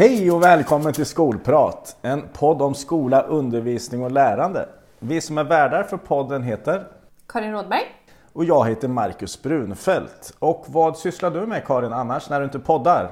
[0.00, 1.96] Hej och välkommen till Skolprat!
[2.02, 4.68] En podd om skola, undervisning och lärande.
[4.98, 6.84] Vi som är värdar för podden heter
[7.28, 7.99] Karin Rådberg
[8.32, 10.34] och jag heter Marcus Brunfeldt.
[10.38, 13.10] Och vad sysslar du med Karin annars när du inte poddar?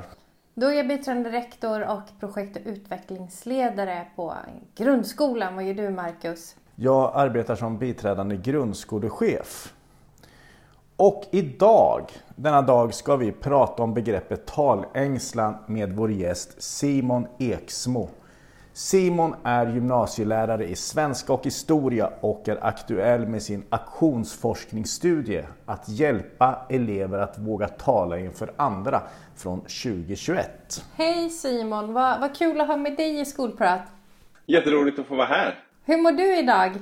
[0.55, 4.35] Då är jag biträdande rektor och projekt och utvecklingsledare på
[4.77, 5.55] grundskolan.
[5.55, 6.57] Vad gör du Marcus?
[6.75, 9.75] Jag arbetar som biträdande grundskolechef.
[10.97, 18.09] Och idag, denna dag, ska vi prata om begreppet talängslan med vår gäst Simon Eksmo.
[18.79, 26.67] Simon är gymnasielärare i svenska och historia och är aktuell med sin aktionsforskningsstudie att hjälpa
[26.71, 29.03] elever att våga tala inför andra
[29.37, 30.85] från 2021.
[30.95, 33.83] Hej Simon, vad, vad kul att ha med dig i Skolprat.
[34.47, 35.55] Jätteroligt att få vara här.
[35.85, 36.73] Hur mår du idag?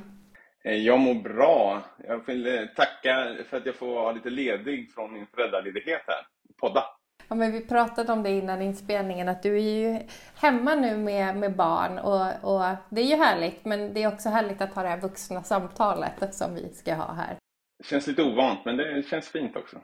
[0.64, 1.83] Eh, Jag mår bra.
[2.08, 6.27] Jag vill eh, tacka för att jag får vara lite ledig från min föräldraledighet här.
[6.60, 6.84] Podda.
[7.28, 10.00] Ja, men vi pratade om det innan inspelningen att du är ju
[10.36, 14.28] hemma nu med, med barn och, och det är ju härligt men det är också
[14.28, 17.36] härligt att ha det här vuxna samtalet som vi ska ha här.
[17.78, 19.77] Det känns lite ovant men det känns fint också.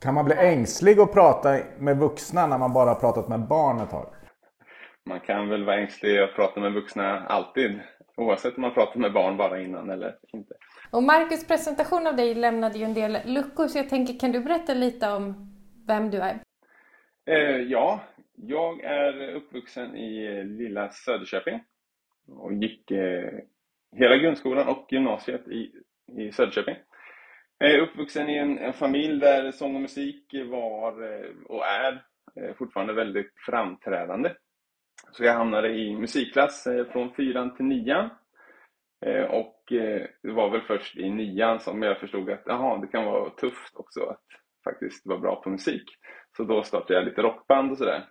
[0.00, 3.90] Kan man bli ängslig och prata med vuxna när man bara pratat med barn ett
[3.90, 4.06] tag?
[5.08, 7.80] Man kan väl vara ängslig att prata med vuxna alltid.
[8.16, 10.54] Oavsett om man pratar med barn bara innan eller inte.
[10.90, 14.40] Och Marcus presentation av dig lämnade ju en del luckor så jag tänker kan du
[14.40, 15.54] berätta lite om
[15.86, 16.38] vem du är?
[17.28, 18.00] Eh, ja,
[18.34, 21.60] jag är uppvuxen i eh, lilla Söderköping
[22.28, 23.32] och gick eh,
[23.96, 25.72] hela grundskolan och gymnasiet i,
[26.18, 26.76] i Söderköping.
[27.58, 32.04] Jag är uppvuxen i en, en familj där sång och musik var eh, och är
[32.40, 34.32] eh, fortfarande väldigt framträdande.
[35.12, 38.10] Så jag hamnade i musikklass från fyran till nian.
[39.30, 43.30] Och det var väl först i nian som jag förstod att aha, det kan vara
[43.30, 44.24] tufft också att
[44.68, 45.84] faktiskt var bra på musik.
[46.36, 48.04] Så då startade jag lite rockband och sådär.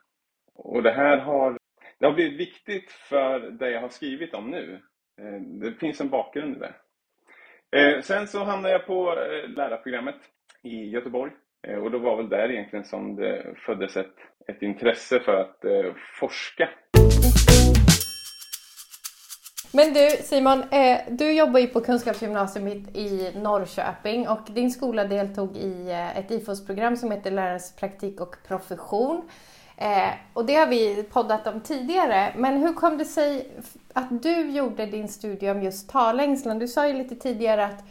[0.53, 1.57] Och det här har,
[1.99, 4.81] det har blivit viktigt för det jag har skrivit om nu.
[5.21, 6.73] Eh, det finns en bakgrund i det.
[7.79, 10.15] Eh, sen så hamnade jag på eh, lärarprogrammet
[10.63, 11.31] i Göteborg.
[11.81, 14.15] Och då var väl där egentligen som det föddes ett,
[14.47, 15.65] ett intresse för att
[16.19, 16.69] forska.
[19.73, 25.57] Men du Simon, eh, du jobbar ju på Kunskapsgymnasiet i Norrköping och din skola deltog
[25.57, 29.29] i eh, ett IFOS-program som heter Lärarens praktik och profession.
[29.77, 33.51] Eh, och det har vi poddat om tidigare, men hur kom det sig
[33.93, 36.59] att du gjorde din studie om just talängslan?
[36.59, 37.83] Du sa ju lite tidigare att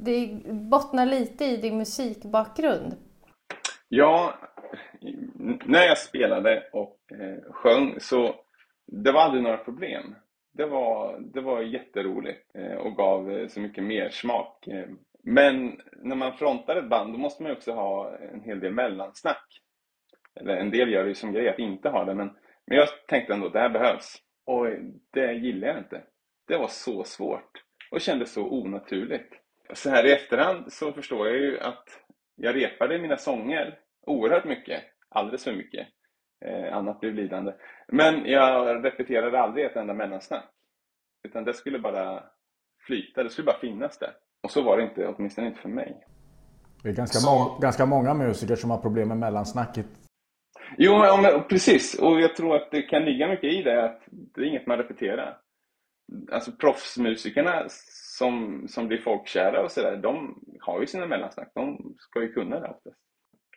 [0.00, 2.96] det bottnar lite i din musikbakgrund.
[3.88, 4.34] Ja,
[5.64, 8.34] när jag spelade och eh, sjöng så
[8.86, 10.14] det var aldrig några problem.
[10.52, 14.66] Det var, det var jätteroligt eh, och gav eh, så mycket mer smak.
[14.66, 14.88] Eh,
[15.24, 18.72] men när man frontar ett band då måste man ju också ha en hel del
[18.72, 19.46] mellansnack.
[20.40, 22.30] Eller en del gör det ju som grej att inte ha det men,
[22.66, 24.16] men jag tänkte ändå det här behövs.
[24.46, 24.66] Och
[25.12, 26.02] det gillar jag inte.
[26.48, 29.34] Det var så svårt och kändes så onaturligt.
[29.74, 31.84] Så här i efterhand så förstår jag ju att
[32.36, 35.88] jag repade mina sånger oerhört mycket, alldeles för mycket.
[36.44, 37.52] Eh, annat blev lidande.
[37.88, 40.44] Men jag repeterade aldrig ett enda mellansnack.
[41.28, 42.24] Utan det skulle bara
[42.86, 44.12] flyta, det skulle bara finnas där.
[44.42, 46.06] Och så var det inte, åtminstone inte för mig.
[46.82, 49.86] Det är ganska, må- ganska många musiker som har problem med mellansnacket.
[50.78, 51.98] Jo, men precis.
[51.98, 54.78] Och jag tror att det kan ligga mycket i det, att det är inget man
[54.78, 55.38] repeterar.
[56.32, 57.64] Alltså proffsmusikerna
[58.18, 61.50] som, som blir folkkära och sådär, de har ju sina mellansnack.
[61.54, 62.96] De ska ju kunna det oftast.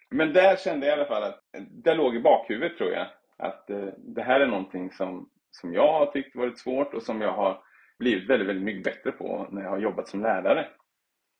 [0.09, 3.07] Men där kände jag i alla fall att det låg i bakhuvudet tror jag.
[3.37, 7.21] Att eh, det här är någonting som, som jag har tyckt varit svårt och som
[7.21, 7.63] jag har
[7.99, 10.67] blivit väldigt, väldigt mycket bättre på när jag har jobbat som lärare.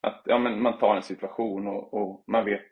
[0.02, 2.66] Att ja, men man tar en situation och, och man vet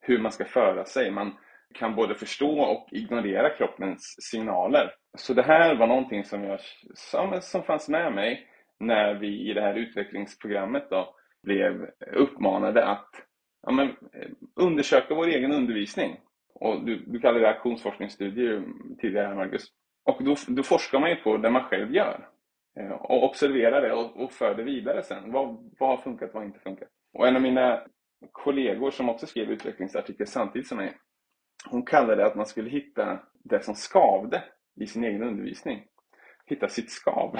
[0.00, 1.10] hur man ska föra sig.
[1.10, 1.36] Man
[1.74, 4.94] kan både förstå och ignorera kroppens signaler.
[5.18, 6.60] Så det här var någonting som, jag,
[6.94, 8.48] som, som fanns med mig
[8.80, 13.10] när vi i det här utvecklingsprogrammet då blev uppmanade att
[13.62, 16.20] ja, men, eh, undersöka vår egen undervisning.
[16.62, 18.64] Och du, du kallade det aktionsforskningsstudier
[19.00, 19.66] tidigare, Marcus.
[20.04, 22.28] Och då, då forskar man ju på det man själv gör.
[22.80, 25.32] Eh, och observerar det och, och för det vidare sen.
[25.32, 26.88] Vad, vad har funkat, vad har inte funkat?
[27.12, 27.82] Och en av mina
[28.32, 30.96] kollegor som också skrev utvecklingsartikel samtidigt som mig,
[31.70, 34.42] hon kallade det att man skulle hitta det som skavde
[34.80, 35.84] i sin egen undervisning.
[36.46, 37.36] Hitta sitt skav.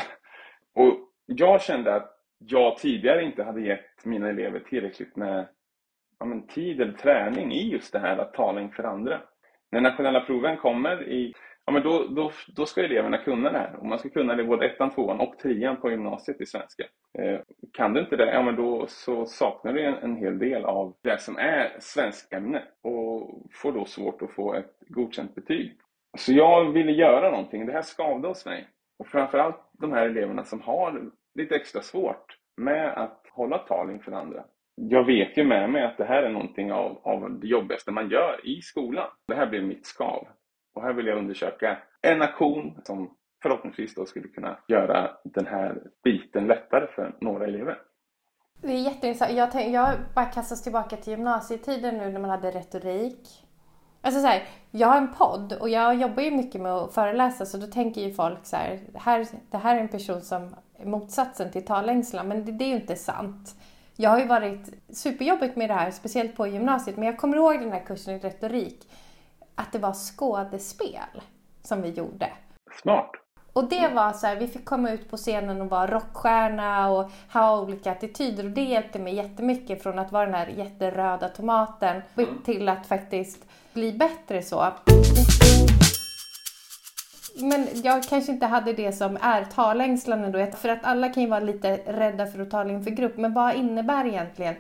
[0.74, 5.48] Och jag kände att jag tidigare inte hade gett mina elever tillräckligt med
[6.22, 9.20] ja, men, tid eller träning i just det här att tala inför andra.
[9.72, 11.34] När nationella proven kommer i
[11.64, 14.44] Ja, men då, då, då ska eleverna kunna det här och man ska kunna det
[14.44, 16.84] både ettan, tvåan och trean på gymnasiet i svenska.
[17.18, 17.40] Eh,
[17.72, 20.94] kan du inte det, ja men då så saknar du en, en hel del av
[21.02, 25.76] det som är svenskämne och får då svårt att få ett godkänt betyg.
[26.18, 28.68] Så jag ville göra någonting, det här skavde hos mig.
[28.98, 34.12] Och framförallt de här eleverna som har lite extra svårt med att hålla tal inför
[34.12, 34.44] andra.
[34.88, 38.10] Jag vet ju med mig att det här är någonting av, av det jobbigaste man
[38.10, 39.08] gör i skolan.
[39.26, 40.26] Det här blev mitt skav.
[40.74, 45.82] Och här vill jag undersöka en aktion som förhoppningsvis då skulle kunna göra den här
[46.04, 47.78] biten lättare för några elever.
[48.62, 49.32] Det är jätteintressant.
[49.32, 53.28] Jag, tänk, jag bara kastas tillbaka till gymnasietiden nu när man hade retorik.
[54.00, 57.46] Alltså så här, jag har en podd och jag jobbar ju mycket med att föreläsa
[57.46, 60.86] så då tänker ju folk så här, här det här är en person som är
[60.86, 63.54] motsatsen till talängslan men det, det är ju inte sant.
[63.96, 67.60] Jag har ju varit superjobbigt med det här, speciellt på gymnasiet, men jag kommer ihåg
[67.60, 68.88] den här kursen i retorik
[69.54, 71.22] att det var skådespel
[71.62, 72.30] som vi gjorde.
[72.82, 73.10] Smart.
[73.52, 77.10] Och det var så här, vi fick komma ut på scenen och vara rockstjärna och
[77.32, 82.02] ha olika attityder och det hjälpte mig jättemycket från att vara den här jätteröda tomaten
[82.16, 82.42] mm.
[82.44, 84.72] till att faktiskt bli bättre så.
[87.40, 91.28] Men jag kanske inte hade det som är talängslan ändå, för att alla kan ju
[91.28, 93.16] vara lite rädda för att tala inför grupp.
[93.16, 94.54] Men vad innebär egentligen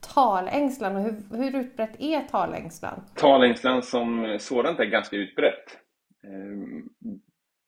[0.00, 3.00] talängslan och hur, hur utbrett är talängslan?
[3.14, 5.78] Talängslan som sådant är ganska utbrett.
[6.24, 6.88] Ehm,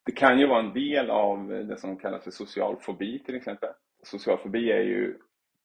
[0.07, 3.69] det kan ju vara en del av det som kallas för social fobi till exempel.
[4.03, 5.19] Social fobi är ju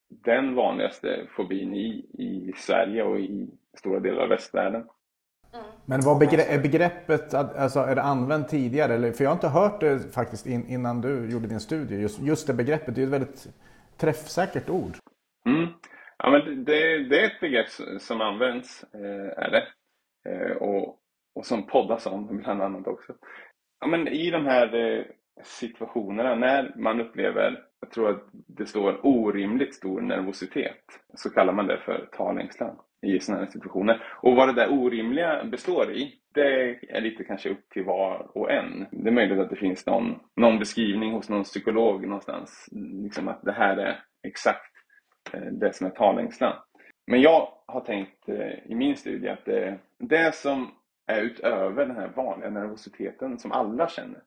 [0.09, 4.88] den vanligaste fobin i, i Sverige och i stora delar av västvärlden.
[5.87, 8.93] Men vad begre är begreppet alltså, är det använt tidigare?
[8.93, 11.95] Eller, för jag har inte hört det faktiskt in, innan du gjorde din studie.
[11.95, 13.47] Just, just det begreppet, det är ett väldigt
[13.97, 14.93] träffsäkert ord.
[15.47, 15.67] Mm.
[16.17, 17.67] Ja, men det, det är ett begrepp
[17.99, 19.67] som används, eh, är det.
[20.29, 20.99] Eh, och,
[21.35, 23.13] och som poddas om bland annat också.
[23.79, 25.05] Ja, men I de här eh,
[25.43, 30.83] situationerna när man upplever, jag tror att det står orimligt stor nervositet,
[31.13, 34.03] så kallar man det för talängslan i sådana här situationer.
[34.21, 38.51] Och vad det där orimliga består i, det är lite kanske upp till var och
[38.51, 38.86] en.
[38.92, 42.69] Det är möjligt att det finns någon, någon beskrivning hos någon psykolog någonstans,
[43.03, 44.71] liksom att det här är exakt
[45.33, 46.53] eh, det som är talängslan.
[47.07, 50.71] Men jag har tänkt eh, i min studie att det, det som
[51.07, 54.21] är utöver den här vanliga nervositeten som alla känner.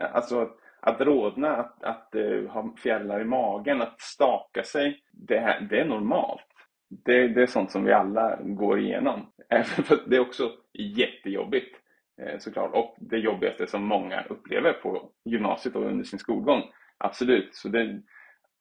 [0.00, 5.02] Alltså att, att rodna, att, att eh, ha fjällar i magen, att staka sig.
[5.12, 6.46] Det, här, det är normalt.
[6.90, 9.32] Det, det, är sånt som vi alla går igenom.
[9.48, 11.76] Även för det är också jättejobbigt
[12.22, 12.74] eh, såklart.
[12.74, 16.62] Och det jobbigaste som många upplever på gymnasiet och under sin skolgång.
[16.98, 17.54] Absolut.
[17.54, 18.02] Så det,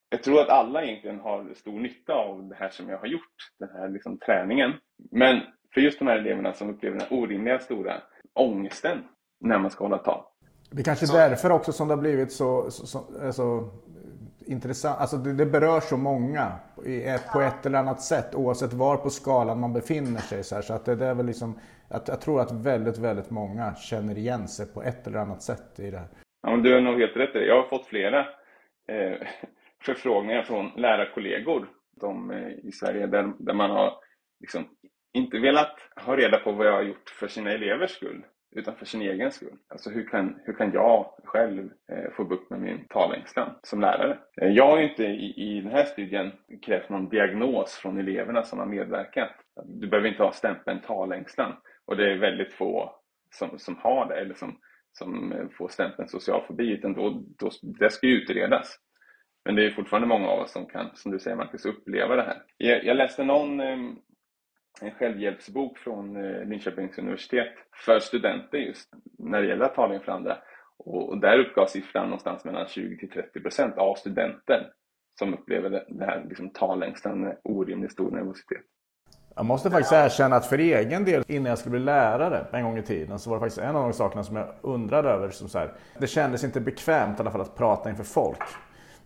[0.10, 3.36] jag tror att alla egentligen har stor nytta av det här som jag har gjort,
[3.60, 4.74] den här liksom träningen.
[5.12, 5.42] Men
[5.74, 8.02] för just de här eleverna som upplever den orimliga stora
[8.34, 8.98] ångesten
[9.40, 10.24] när man ska hålla tal.
[10.72, 13.70] Det är kanske är därför också som det har blivit så, så, så alltså,
[14.46, 15.00] intressant.
[15.00, 16.52] Alltså det, det, berör så många
[17.34, 20.44] på ett eller annat sätt oavsett var på skalan man befinner sig.
[20.44, 21.60] Så, här, så att det, det är väl liksom,
[21.90, 25.80] att, jag tror att väldigt, väldigt många känner igen sig på ett eller annat sätt
[25.80, 26.08] i det här.
[26.42, 27.46] Ja, men du har nog helt rätt i det.
[27.46, 28.20] Jag har fått flera
[28.88, 29.28] eh,
[29.86, 31.68] förfrågningar från lärarkollegor
[32.02, 33.94] de, eh, i Sverige där, där man har
[34.40, 34.66] liksom
[35.14, 35.76] inte velat
[36.06, 39.32] ha reda på vad jag har gjort för sina elevers skull utan för sin egen
[39.32, 39.58] skull.
[39.68, 44.18] Alltså hur kan, hur kan jag själv eh, få bukt med min talängslan som lärare?
[44.42, 46.32] Eh, jag har inte i, i den här studien
[46.66, 49.32] krävt någon diagnos från eleverna som har medverkat.
[49.66, 51.54] Du behöver inte ha stämpeln talängslan
[51.86, 52.96] och det är väldigt få
[53.32, 54.58] som, som har det eller som,
[54.92, 58.80] som eh, får stämpeln social fobi utan då, då, det ska ju utredas.
[59.46, 62.22] Men det är fortfarande många av oss som kan, som du säger Marcus, uppleva det
[62.22, 62.42] här.
[62.58, 63.78] Jag, jag läste någon eh,
[64.84, 67.54] en självhjälpsbok från eh, Linköpings universitet
[67.86, 70.38] för studenter just när det gäller att tala inför andra.
[70.78, 74.70] Och, där uppgav siffran någonstans mellan 20 till 30 procent av studenter
[75.20, 78.62] som upplever det, det här liksom, talängslan, eh, orimligt stor nervositet.
[79.36, 82.78] Jag måste faktiskt erkänna att för egen del, innan jag skulle bli lärare en gång
[82.78, 85.30] i tiden, så var det faktiskt en av de sakerna som jag undrade över.
[85.30, 88.44] Som så här, det kändes inte bekvämt i alla fall att prata inför folk.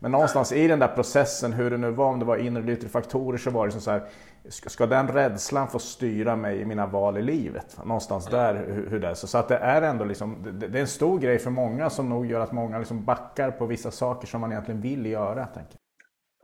[0.03, 2.73] Men någonstans i den där processen, hur det nu var, om det var inre eller
[2.73, 4.01] yttre faktorer, så var det som så här,
[4.49, 7.77] ska den rädslan få styra mig i mina val i livet?
[7.85, 8.55] Någonstans där,
[8.89, 9.13] hur, det är.
[9.13, 12.09] Så, att det är ändå liksom, det, det, är en stor grej för många som
[12.09, 15.45] nog gör att många liksom backar på vissa saker som man egentligen vill göra.
[15.45, 15.77] Tänker.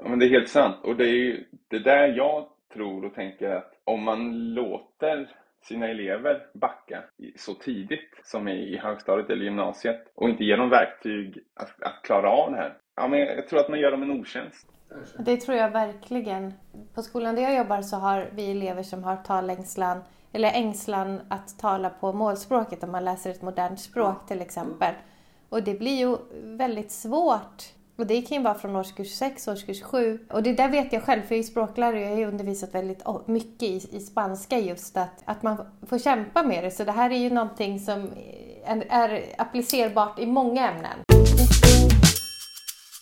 [0.03, 0.75] Ja, men det är helt sant.
[0.83, 5.29] Och det är ju det där jag tror och tänker att om man låter
[5.63, 7.03] sina elever backa
[7.35, 12.29] så tidigt som i högstadiet eller gymnasiet och inte ger dem verktyg att, att klara
[12.29, 14.67] av det här ja, men jag tror att man gör dem en otjänst.
[15.19, 16.53] Det tror jag verkligen.
[16.93, 21.59] På skolan där jag jobbar så har vi elever som har talängslan eller ängslan att
[21.59, 24.93] tala på målspråket om man läser ett modernt språk till exempel.
[25.49, 27.63] Och det blir ju väldigt svårt.
[27.95, 30.19] Och det kan ju vara från årskurs 6, årskurs 7.
[30.31, 32.75] Och det där vet jag själv, för jag är språklärare och jag har ju undervisat
[32.75, 36.71] väldigt mycket i, i spanska just att, att man får kämpa med det.
[36.71, 38.09] Så det här är ju någonting som
[38.65, 41.18] är, är applicerbart i många ämnen.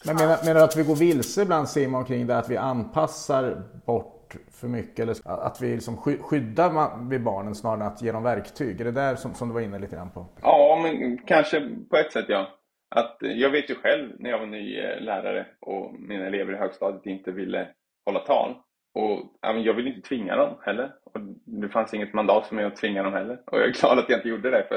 [0.08, 3.64] Men menar, menar du att vi går vilse ibland Simon kring det att vi anpassar
[3.86, 8.24] bort för mycket eller att vi liksom skyddar vid barnen snarare än att ge dem
[8.24, 8.82] verktyg?
[8.82, 10.26] Är det där som, som du var inne lite grann på?
[10.42, 12.48] Ja, men kanske på ett sätt ja.
[12.90, 16.54] Att eh, jag vet ju själv när jag var ny eh, lärare och mina elever
[16.54, 17.68] i högstadiet inte ville
[18.06, 18.56] hålla tal.
[18.94, 20.92] Och jag ville inte tvinga dem heller.
[21.04, 23.40] Och det fanns inget mandat för mig att tvinga dem heller.
[23.46, 24.66] Och jag är glad att jag inte gjorde det.
[24.70, 24.76] För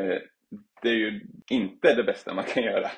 [0.00, 0.18] eh,
[0.82, 1.20] det är ju
[1.50, 2.90] inte det bästa man kan göra.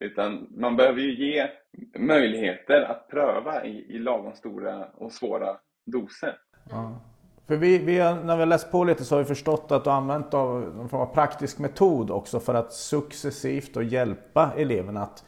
[0.00, 1.50] Utan man behöver ju ge
[1.98, 6.36] möjligheter att pröva i, i lagom stora och svåra doser.
[6.70, 7.00] Ja.
[7.46, 9.90] För vi, vi när vi har läst på lite så har vi förstått att du
[9.90, 15.02] har använt av någon form av praktisk metod också för att successivt och hjälpa eleverna
[15.02, 15.24] att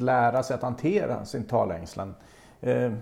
[0.00, 2.14] lära sig att hantera sin talängslan.
[2.60, 2.92] Eh,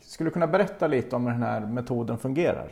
[0.00, 2.68] skulle du kunna berätta lite om hur den här metoden fungerar?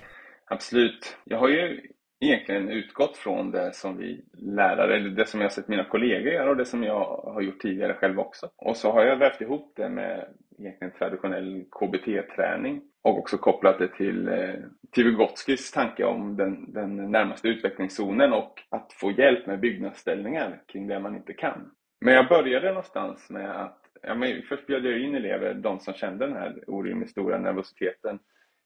[0.51, 1.17] Absolut.
[1.25, 1.81] Jag har ju
[2.23, 6.33] egentligen utgått från det som vi lärare, eller det som jag har sett mina kollegor
[6.33, 8.51] göra och det som jag har gjort tidigare själv också.
[8.57, 10.27] Och så har jag vävt ihop det med
[10.59, 14.55] egentligen traditionell KBT-träning och också kopplat det till, eh,
[14.91, 20.87] till Vygotskis tanke om den, den närmaste utvecklingszonen och att få hjälp med byggnadsställningar kring
[20.87, 21.71] det man inte kan.
[22.01, 25.95] Men jag började någonstans med att ja, men först bjöd jag in elever, de som
[25.95, 28.19] kände den här orimligt stora nervositeten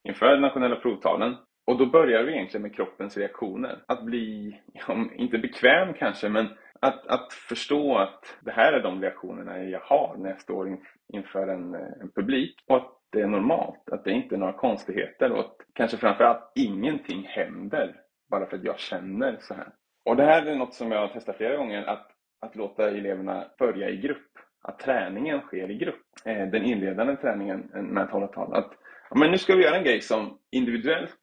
[0.08, 1.34] inför nationella provtalen
[1.66, 3.82] och då börjar vi egentligen med kroppens reaktioner.
[3.86, 6.48] Att bli, ja, inte bekväm kanske, men
[6.80, 10.78] att, att förstå att det här är de reaktionerna jag har när jag står
[11.12, 12.64] inför en, en publik.
[12.66, 16.52] Och att det är normalt, att det inte är några konstigheter och att kanske framförallt
[16.54, 17.96] ingenting händer
[18.30, 19.68] bara för att jag känner så här.
[20.04, 23.44] Och det här är något som jag har testat flera gånger, att, att låta eleverna
[23.58, 24.30] börja i grupp.
[24.62, 26.02] Att träningen sker i grupp.
[26.24, 28.54] Eh, den inledande träningen eh, med att hålla tal.
[28.54, 28.72] Att
[29.14, 31.18] men nu ska vi göra en grej som individuellt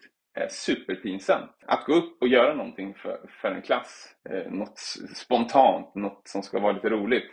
[0.49, 1.51] superpinsamt.
[1.65, 4.79] Att gå upp och göra någonting för, för en klass, eh, något
[5.15, 7.31] spontant, något som ska vara lite roligt,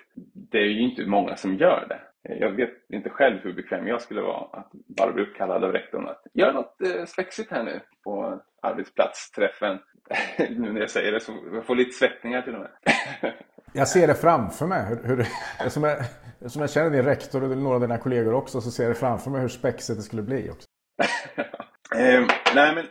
[0.51, 2.01] det är ju inte många som gör det.
[2.29, 5.73] Eh, jag vet inte själv hur bekväm jag skulle vara att bara bli uppkallad av
[5.73, 9.79] rektorn att göra något eh, spexigt här nu på arbetsplatsträffen.
[10.39, 12.71] nu när jag säger det så jag får lite svettningar till och med.
[13.73, 14.97] jag ser det framför mig.
[15.05, 15.27] Hur,
[15.59, 15.99] hur, som, jag,
[16.51, 18.99] som jag känner din rektor och några av dina kollegor också så ser jag det
[18.99, 20.69] framför mig hur spexigt det skulle bli också.
[21.97, 22.87] Eh, nej, men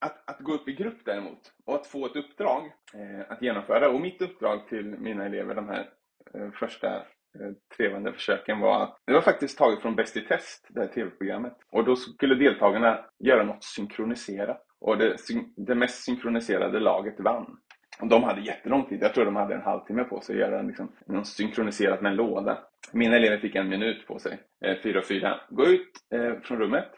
[0.00, 2.62] att, att, gå upp i grupp däremot och att få ett uppdrag
[2.94, 3.90] eh, att genomföra.
[3.90, 5.88] Och mitt uppdrag till mina elever de här
[6.34, 10.66] eh, första eh, trevande försöken var att det var faktiskt taget från Bäst i test,
[10.68, 11.56] det här tv-programmet.
[11.70, 14.66] Och då skulle deltagarna göra något synkroniserat.
[14.80, 15.16] Och det,
[15.56, 17.56] det mest synkroniserade laget vann.
[18.00, 20.62] Och de hade jättelång tid, jag tror de hade en halvtimme på sig att göra
[20.62, 22.58] liksom, något synkroniserat med en låda.
[22.92, 25.40] Mina elever fick en minut på sig, eh, fyra och fyra.
[25.48, 26.92] Gå ut eh, från rummet,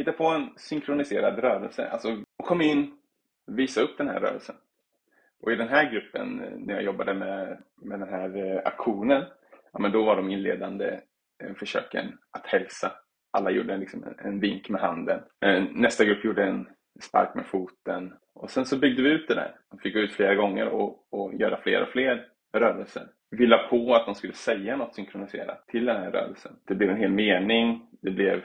[0.00, 1.88] Hitta på en synkroniserad rörelse.
[1.88, 2.92] Alltså, kom in,
[3.46, 4.56] visa upp den här rörelsen.
[5.40, 9.24] Och i den här gruppen, eh, när jag jobbade med, med den här eh, aktionen,
[9.72, 11.00] ja, men då var de inledande
[11.42, 12.92] eh, försöken att hälsa.
[13.30, 15.20] Alla gjorde liksom en, en vink med handen.
[15.70, 16.68] Nästa grupp gjorde en
[17.00, 18.14] spark med foten.
[18.34, 19.54] Och sen så byggde vi ut det där.
[19.70, 23.08] De fick gå ut flera gånger och, och göra fler och fler rörelser.
[23.30, 26.56] Vi la på att de skulle säga något synkroniserat till den här rörelsen.
[26.64, 28.44] Det blev en hel mening, det blev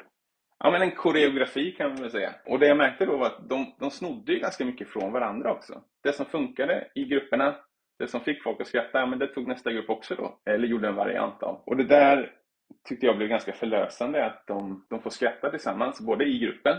[0.59, 2.35] Ja, men en koreografi kan man väl säga.
[2.45, 5.81] Och det jag märkte då var att de, de snodde ganska mycket från varandra också.
[6.03, 7.55] Det som funkade i grupperna,
[7.99, 10.39] det som fick folk att skratta, ja, men det tog nästa grupp också då.
[10.45, 11.61] Eller gjorde en variant av.
[11.65, 12.31] Och det där
[12.87, 16.77] tyckte jag blev ganska förlösande, att de, de får skratta tillsammans, både i gruppen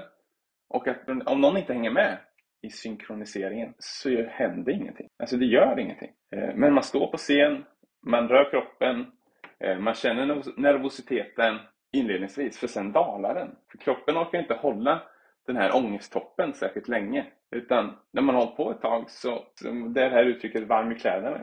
[0.68, 2.18] och att om någon inte hänger med
[2.62, 5.08] i synkroniseringen så händer ingenting.
[5.18, 6.12] Alltså det gör ingenting.
[6.36, 7.64] Eh, men man står på scen,
[8.06, 9.06] man rör kroppen,
[9.60, 10.26] eh, man känner
[10.60, 11.58] nervositeten
[11.96, 13.50] inledningsvis, för sen dalar den.
[13.70, 15.02] För kroppen orkar inte hålla
[15.46, 17.26] den här ångesttoppen särskilt länge.
[17.50, 20.94] Utan när man har hållit på ett tag så, så det här uttrycket varm i
[20.94, 21.40] kläderna.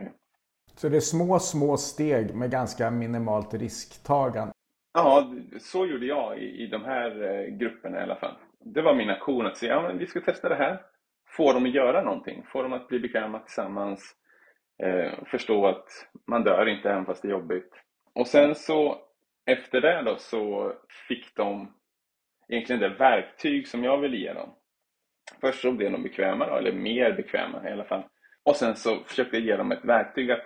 [0.75, 4.53] Så det är små, små steg med ganska minimalt risktagande?
[4.93, 8.35] Ja, så gjorde jag i, i de här eh, grupperna i alla fall.
[8.59, 10.81] Det var min aktion att säga, ja men vi ska testa det här.
[11.37, 14.15] Få dem att göra någonting, få dem att bli bekväma tillsammans.
[14.83, 15.85] Eh, förstå att
[16.27, 17.73] man dör inte även fast det är jobbigt.
[18.15, 18.97] Och sen så
[19.45, 20.73] efter det då så
[21.07, 21.73] fick de
[22.49, 24.49] egentligen det verktyg som jag ville ge dem.
[25.41, 28.03] Först så blev de bekväma då, eller mer bekväma i alla fall.
[28.45, 30.45] Och sen så försökte jag ge dem ett verktyg att,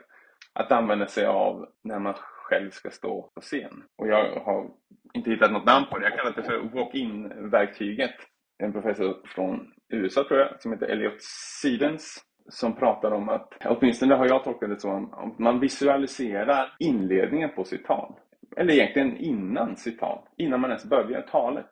[0.54, 3.84] att använda sig av när man själv ska stå på scen.
[3.98, 4.72] Och jag har
[5.14, 6.10] inte hittat något namn på det.
[6.10, 8.16] Jag kallar det för walk-in-verktyget.
[8.64, 11.22] En professor från USA tror jag, som heter Elliot
[11.62, 17.50] Sidens som pratar om att, åtminstone har jag tolkat det så, att man visualiserar inledningen
[17.56, 18.16] på sitt tal.
[18.56, 21.72] Eller egentligen innan sitt tal, innan man ens börjar talet.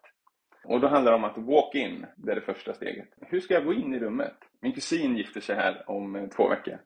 [0.64, 3.10] Och då handlar det om att walk in, det är det första steget.
[3.22, 4.36] Hur ska jag gå in i rummet?
[4.62, 6.78] Min kusin gifter sig här om eh, två veckor.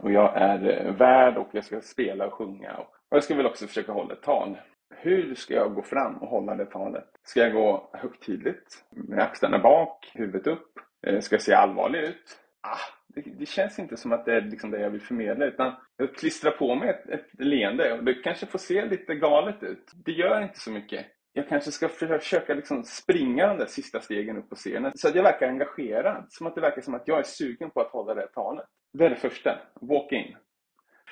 [0.00, 2.76] Och jag är eh, värd och jag ska spela och sjunga.
[2.76, 4.56] Och jag ska väl också försöka hålla ett tal.
[4.96, 7.08] Hur ska jag gå fram och hålla det talet?
[7.22, 8.84] Ska jag gå högtidligt?
[8.90, 10.72] Med axlarna bak, huvudet upp?
[11.06, 12.38] Eh, ska jag se allvarlig ut?
[12.60, 15.72] Ah, det, det, känns inte som att det är liksom det jag vill förmedla utan
[15.96, 19.92] jag klistrar på mig ett, ett leende och det kanske får se lite galet ut.
[20.04, 21.06] Det gör inte så mycket.
[21.32, 25.14] Jag kanske ska försöka liksom springa de där sista stegen upp på scenen så att
[25.14, 26.26] jag verkar engagerad.
[26.28, 28.66] Som att det verkar som att jag är sugen på att hålla det talet.
[28.92, 29.58] Det är det första.
[29.80, 30.36] Walk in.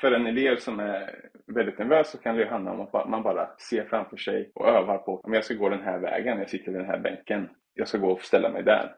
[0.01, 3.23] För en elev som är väldigt nervös så kan det ju handla om att man
[3.23, 6.51] bara ser framför sig och övar på om jag ska gå den här vägen, jag
[6.51, 8.95] sitter vid den här bänken, jag ska gå och ställa mig där.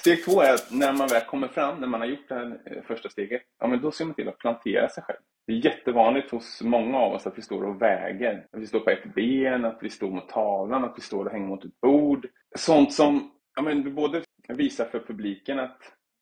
[0.00, 2.60] Steg två är att när man väl kommer fram, när man har gjort det här
[2.64, 5.18] eh, första steget, ja men då ser man till att plantera sig själv.
[5.46, 8.46] Det är jättevanligt hos många av oss att vi står och väger.
[8.52, 11.30] Att vi står på ett ben, att vi står mot tavlan, att vi står och
[11.30, 12.26] hänger mot ett bord.
[12.56, 15.78] Sånt som ja, men både visar för publiken att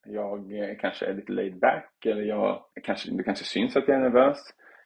[0.06, 3.96] jag eh, kanske är lite laid back eller jag, kanske, det kanske syns att jag
[3.96, 4.38] är nervös.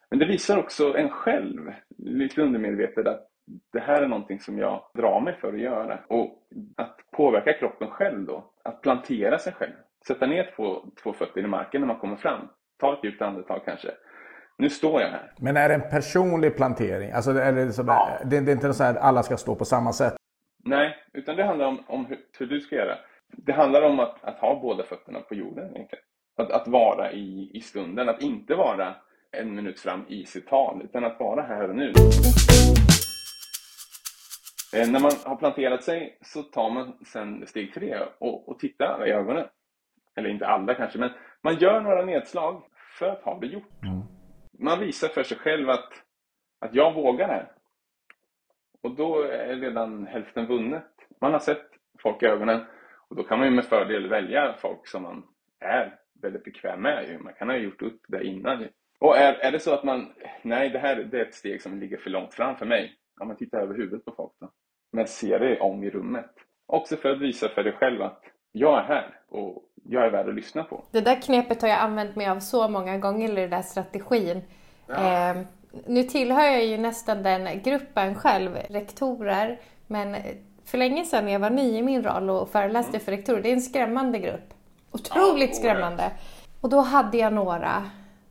[0.09, 3.32] Men det visar också en själv, lite undermedvetet, att
[3.73, 5.99] det här är någonting som jag drar mig för att göra.
[6.07, 6.47] Och
[6.77, 9.73] att påverka kroppen själv då, att plantera sig själv.
[10.07, 12.47] Sätta ner två, två fötter i marken när man kommer fram.
[12.79, 13.91] Ta ett djupt andetag kanske.
[14.57, 15.33] Nu står jag här.
[15.39, 17.11] Men är det en personlig plantering?
[17.11, 18.09] Alltså är det, liksom, ja.
[18.25, 20.15] det, det är inte så att alla ska stå på samma sätt?
[20.65, 22.97] Nej, utan det handlar om, om hur, hur, du ska göra.
[23.37, 26.03] Det handlar om att, att ha båda fötterna på jorden egentligen.
[26.37, 28.95] Att, att vara i, i stunden, att inte vara
[29.31, 31.93] en minut fram i sitt tal, utan att vara här och nu.
[34.75, 39.07] Eh, när man har planterat sig så tar man sen steg tre och, och tittar
[39.07, 39.47] i ögonen.
[40.15, 41.09] Eller inte alla kanske, men
[41.41, 42.63] man gör några nedslag
[42.99, 43.83] för att ha det gjort.
[43.83, 44.01] Mm.
[44.59, 45.89] Man visar för sig själv att,
[46.59, 47.51] att jag vågar här.
[48.81, 50.91] Och då är redan hälften vunnet.
[51.21, 51.67] Man har sett
[51.99, 52.65] folk i ögonen
[53.07, 55.23] och då kan man ju med fördel välja folk som man
[55.59, 57.17] är väldigt bekväm med.
[57.21, 58.67] Man kan ha gjort upp det innan.
[58.99, 61.79] Och är, är det så att man, nej det här det är ett steg som
[61.79, 62.95] ligger för långt fram för mig.
[63.19, 64.51] Ja, men titta över huvudet på folk då
[64.93, 66.31] men se dig om i rummet.
[66.67, 70.29] Också för att visa för dig själv att jag är här och jag är värd
[70.29, 70.83] att lyssna på.
[70.91, 74.41] Det där knepet har jag använt mig av så många gånger, eller den där strategin.
[74.87, 75.29] Ja.
[75.29, 75.37] Eh,
[75.87, 80.15] nu tillhör jag ju nästan den gruppen själv, rektorer, men
[80.65, 83.01] för länge sedan när jag var ny i min roll och föreläste mm.
[83.01, 84.53] för rektorer, det är en skrämmande grupp.
[84.91, 86.11] Otroligt ja, skrämmande.
[86.61, 87.83] Och då hade jag några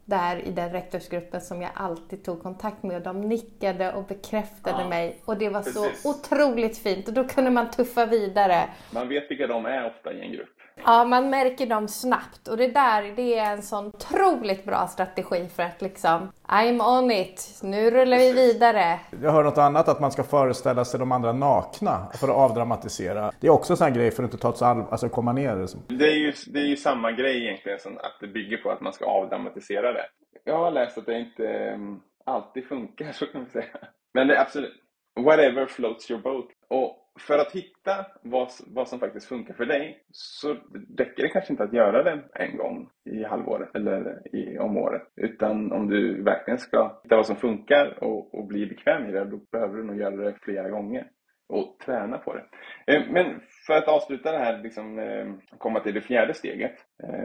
[0.05, 4.89] där i den rektorsgruppen som jag alltid tog kontakt med de nickade och bekräftade ja,
[4.89, 6.03] mig och det var precis.
[6.03, 8.69] så otroligt fint och då kunde man tuffa vidare.
[8.91, 10.62] Man vet vilka de är ofta i en grupp.
[10.85, 15.49] Ja, man märker dem snabbt och det där det är en sån otroligt bra strategi
[15.57, 19.01] för att liksom I'm on it, nu rullar vi vidare.
[19.23, 23.33] Jag hör något annat att man ska föreställa sig de andra nakna för att avdramatisera.
[23.41, 25.33] Det är också en sån här grej för att inte ta ett all, alltså komma
[25.33, 25.57] ner.
[25.57, 25.81] Liksom.
[25.89, 28.81] Det är, ju, det är ju samma grej egentligen, som att det bygger på att
[28.81, 30.07] man ska avdramatisera det.
[30.45, 33.79] Jag har läst att det inte um, alltid funkar, så kan man säga.
[34.15, 34.83] Men det är absolut,
[35.21, 36.47] whatever floats your boat.
[36.69, 40.57] Och för att hitta vad, vad som faktiskt funkar för dig så
[40.99, 45.03] räcker det kanske inte att göra det en gång i halvåret eller i, om året.
[45.17, 49.25] Utan om du verkligen ska hitta vad som funkar och, och bli bekväm i det,
[49.25, 51.07] då behöver du nog göra det flera gånger
[51.49, 52.45] och träna på det.
[52.87, 56.75] Eh, men för att avsluta det här, liksom, eh, komma till det fjärde steget.
[57.03, 57.25] Eh,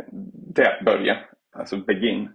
[0.55, 1.17] det är att börja,
[1.51, 2.29] alltså begin.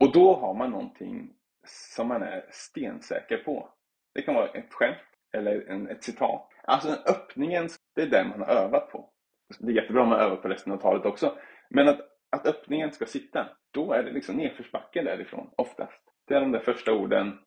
[0.00, 1.30] Och då har man någonting
[1.66, 3.68] som man är stensäker på.
[4.14, 4.96] Det kan vara ett skämt
[5.32, 6.48] eller en, ett citat.
[6.68, 9.10] Alltså öppningen, det är den man har övat på.
[9.58, 11.34] Det är jättebra om man övar på resten av talet också.
[11.70, 12.00] Men att,
[12.36, 16.02] att öppningen ska sitta, då är det liksom nedförsbacke därifrån oftast.
[16.26, 17.38] Det är de där första orden.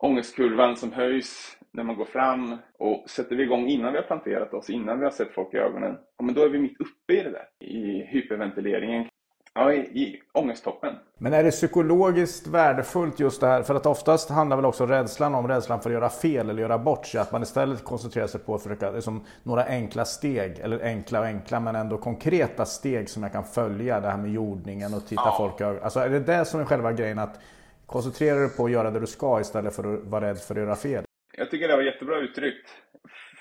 [0.00, 4.54] Ångestkurvan som höjs när man går fram och sätter vi igång innan vi har planterat
[4.54, 5.98] oss, innan vi har sett folk i ögonen.
[6.18, 7.48] Ja, men då är vi mitt uppe i det där.
[7.60, 9.08] I hyperventileringen
[9.56, 10.94] Ja, i, i ångesttoppen.
[11.18, 13.62] Men är det psykologiskt värdefullt just det här?
[13.62, 16.78] För att oftast handlar väl också rädslan om rädslan för att göra fel eller göra
[16.78, 17.20] bort sig.
[17.20, 21.26] Att man istället koncentrerar sig på att försöka, liksom, några enkla steg, eller enkla och
[21.26, 24.00] enkla men ändå konkreta steg som jag kan följa.
[24.00, 25.34] Det här med jordningen och titta ja.
[25.38, 27.18] folk i Alltså är det det som är själva grejen?
[27.18, 27.40] Att
[27.86, 30.60] koncentrera dig på att göra det du ska istället för att vara rädd för att
[30.60, 31.04] göra fel?
[31.38, 32.68] Jag tycker det var jättebra uttryckt.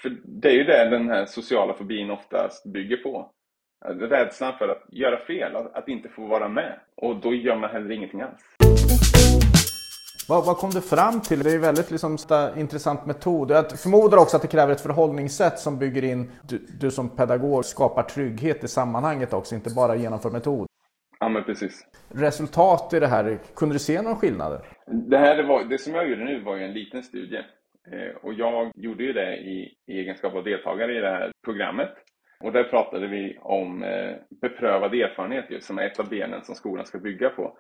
[0.02, 3.32] För det är ju det den här sociala fobin oftast bygger på.
[3.90, 6.80] Rädslan för att göra fel, att, inte få vara med.
[6.96, 8.42] Och då gör man heller ingenting alls.
[10.30, 11.40] Vad, vad kom du fram till?
[11.40, 12.18] Det är en väldigt liksom,
[12.58, 13.52] intressant metod.
[13.52, 17.66] Jag förmodar också att det kräver ett förhållningssätt som bygger in, du, du som pedagog
[17.66, 20.68] skapar trygghet i sammanhanget också, inte bara genomför metod.
[21.20, 21.86] Ja, men precis.
[22.10, 24.62] Resultat i det här, kunde du se några skillnader?
[25.10, 27.44] Det, här, det, var, det som jag gjorde nu var ju en liten studie.
[27.92, 31.90] Eh, och jag gjorde ju det i, i egenskap av deltagare i det här programmet.
[32.40, 36.56] Och där pratade vi om eh, beprövad erfarenhet just, som är ett av benen som
[36.56, 37.58] skolan ska bygga på.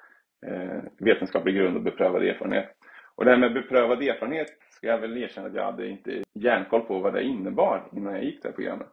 [0.47, 2.69] Eh, vetenskaplig grund och beprövad erfarenhet.
[3.15, 6.81] Och det här med beprövad erfarenhet ska jag väl erkänna att jag hade inte järnkoll
[6.81, 8.87] på vad det innebar innan jag gick det här programmet.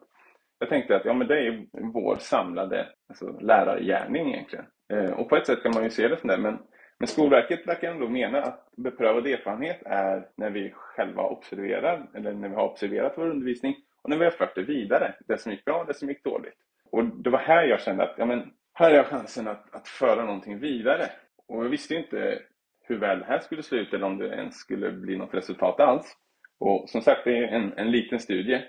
[0.59, 4.65] Jag tänkte att ja, men det är vår samlade alltså, lärargärning egentligen.
[4.93, 6.57] Eh, och på ett sätt kan man ju se det som det, men,
[6.99, 12.49] men Skolverket verkar ändå mena att beprövad erfarenhet är när vi själva observerar, eller när
[12.49, 15.65] vi har observerat vår undervisning och nu har jag fört det vidare, det som gick
[15.65, 16.57] bra och det som gick dåligt.
[16.91, 19.87] Och det var här jag kände att ja, men, här har jag chansen att, att
[19.87, 21.09] föra någonting vidare.
[21.47, 22.39] Och jag visste inte
[22.81, 26.17] hur väl det här skulle sluta eller om det ens skulle bli något resultat alls.
[26.59, 28.61] Och som sagt, det är en, en liten studie.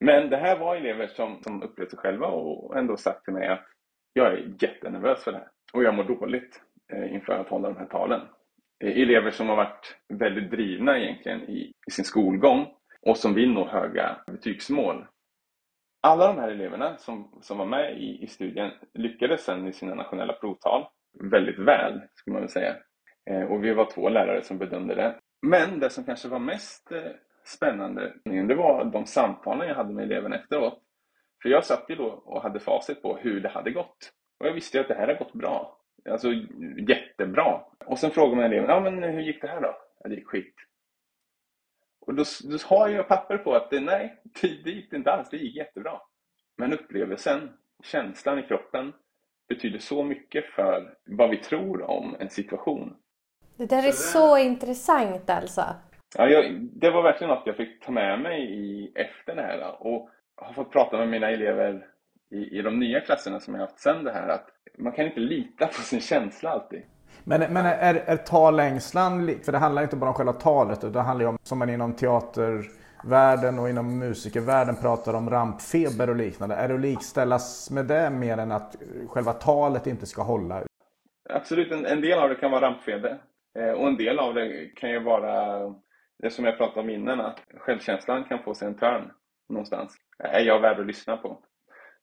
[0.00, 3.48] Men det här var elever som, som upplevde sig själva och ändå sagt till mig
[3.48, 3.66] att
[4.12, 5.48] jag är jättenervös för det här.
[5.72, 6.60] Och jag mår dåligt
[6.92, 8.20] eh, inför att hålla de här talen.
[8.84, 12.66] Eh, elever som har varit väldigt drivna egentligen i, i sin skolgång
[13.06, 15.06] och som vill nå höga betygsmål.
[16.02, 19.94] Alla de här eleverna som, som var med i, i studien lyckades sen i sina
[19.94, 20.86] nationella provtal
[21.20, 22.76] väldigt väl, skulle man väl säga.
[23.30, 25.18] Eh, och vi var två lärare som bedömde det.
[25.42, 27.12] Men det som kanske var mest eh,
[27.44, 30.82] spännande, det var de samtalen jag hade med eleverna efteråt.
[31.42, 34.12] För jag satt ju då och hade facit på hur det hade gått.
[34.40, 35.78] Och jag visste ju att det här har gått bra.
[36.10, 36.28] Alltså
[36.88, 37.60] jättebra.
[37.86, 39.76] Och sen frågade man eleven, ja men hur gick det här då?
[40.00, 40.54] Ja, det gick skit.
[42.08, 45.28] Och då, då har jag papper på att det, nej, det, det gick inte alls,
[45.30, 46.00] det gick jättebra.
[46.56, 47.50] Men upplevelsen,
[47.84, 48.92] känslan i kroppen,
[49.48, 52.96] betyder så mycket för vad vi tror om en situation.
[53.56, 55.64] Det där är så intressant alltså.
[56.16, 59.86] Ja, jag, det var verkligen något jag fick ta med mig i, efter det här
[59.86, 61.86] och har fått prata med mina elever
[62.30, 65.20] i, i de nya klasserna som jag haft sen det här att man kan inte
[65.20, 66.82] lita på sin känsla alltid.
[67.28, 71.00] Men, men är, är talängslan, för det handlar inte bara om själva talet utan det
[71.00, 76.54] handlar ju om, som man inom teatervärlden och inom musikervärlden pratar om rampfeber och liknande.
[76.54, 78.76] Är det att likställas med det mer än att
[79.08, 80.62] själva talet inte ska hålla?
[81.30, 83.18] Absolut, en, en del av det kan vara rampfeber.
[83.58, 85.58] Eh, och en del av det kan ju vara
[86.22, 89.10] det som jag pratade om innan, att självkänslan kan få sig en törn
[89.48, 89.96] någonstans.
[90.18, 91.42] Är jag värd att lyssna på?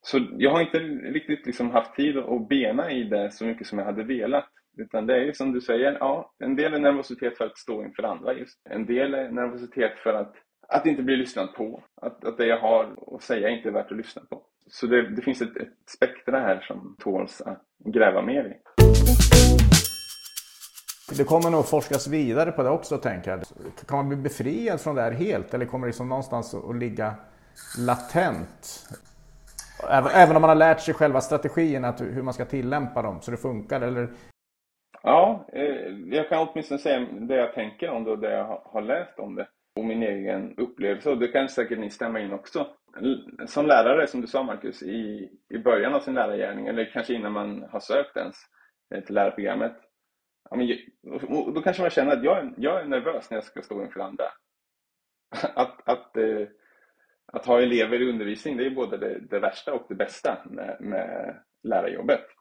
[0.02, 0.78] Så jag har inte
[1.14, 4.50] riktigt liksom haft tid att bena i det så mycket som jag hade velat.
[4.78, 7.84] Utan det är ju som du säger, ja, en del är nervositet för att stå
[7.84, 8.62] inför andra just.
[8.70, 10.34] En del är nervositet för att,
[10.68, 11.84] att inte bli lyssnad på.
[12.02, 14.42] Att, att det jag har att säga inte är värt att lyssna på.
[14.68, 18.54] Så det, det finns ett, ett spektra här som tåls att gräva mer i.
[21.18, 23.42] Det kommer nog forskas vidare på det också tänker jag.
[23.88, 27.16] Kan man bli befriad från det här helt eller kommer det liksom någonstans att ligga
[27.80, 28.90] latent?
[29.90, 33.32] Även, även om man har lärt sig själva strategierna, hur man ska tillämpa dem så
[33.32, 34.10] det funkar eller?
[35.08, 38.82] Ja, eh, jag kan åtminstone säga det jag tänker om det och det jag har
[38.82, 42.68] läst om det och min egen upplevelse och det kan säkert ni stämma in också.
[43.46, 47.32] Som lärare, som du sa Marcus, i, i början av sin lärargärning eller kanske innan
[47.32, 48.36] man har sökt ens
[48.96, 49.76] eh, till lärarprogrammet
[50.50, 50.68] ja, men,
[51.54, 54.00] då kanske man känner att jag är, jag är nervös när jag ska stå inför
[54.00, 54.26] andra.
[55.56, 56.48] Att, att, eh,
[57.34, 60.78] att ha elever i undervisning det är både det, det värsta och det bästa med,
[60.80, 62.35] med lärarjobbet.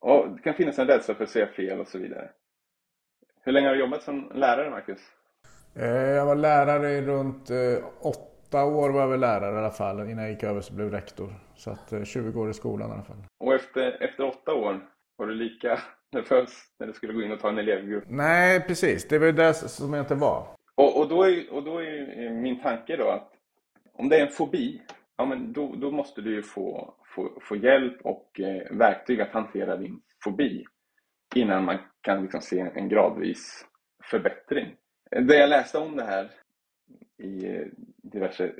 [0.00, 2.30] Och det kan finnas en rädsla för att säga fel och så vidare.
[3.42, 5.00] Hur länge har du jobbat som lärare, Marcus?
[5.74, 9.70] Eh, jag var lärare i runt eh, åtta år var jag väl lärare i alla
[9.70, 10.00] fall.
[10.00, 11.34] Innan jag gick över så blev rektor.
[11.56, 13.16] Så att 20 år i skolan i alla fall.
[13.38, 14.80] Och efter, efter åtta år,
[15.16, 15.80] var du lika
[16.12, 18.04] nervös när du skulle gå in och ta en elevgrupp?
[18.06, 19.08] Nej, precis.
[19.08, 20.46] Det var ju det som jag inte var.
[20.74, 23.32] Och, och, då är, och då är min tanke då att
[23.92, 24.82] om det är en fobi,
[25.16, 29.32] ja, men då, då måste du ju få, få, få hjälp och eh, verktyg att
[29.32, 30.64] hantera din fobi
[31.34, 33.66] innan man kan liksom se en gradvis
[34.04, 34.76] förbättring.
[35.10, 36.30] Det jag läste om det här
[37.18, 37.66] i eh,
[38.02, 38.52] diverse